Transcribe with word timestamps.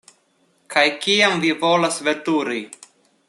Kaj 0.75 0.85
kiam 1.03 1.37
vi 1.45 1.53
volas 1.65 2.01
veturi? 2.09 2.61